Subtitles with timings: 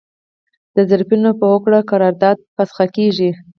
[0.75, 3.29] د طرفینو په هوکړه قرارداد فسخه کیږي.